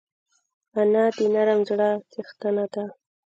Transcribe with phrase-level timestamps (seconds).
[0.79, 2.83] انا د نرم زړه څښتنه ده